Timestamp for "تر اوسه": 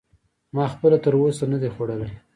1.03-1.45